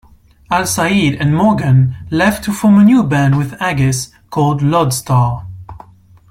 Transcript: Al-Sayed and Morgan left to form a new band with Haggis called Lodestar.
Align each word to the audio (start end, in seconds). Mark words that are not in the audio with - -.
Al-Sayed 0.49 1.21
and 1.21 1.35
Morgan 1.35 1.95
left 2.09 2.43
to 2.45 2.51
form 2.51 2.79
a 2.79 2.83
new 2.83 3.03
band 3.03 3.37
with 3.37 3.51
Haggis 3.59 4.09
called 4.31 4.63
Lodestar. 4.63 5.45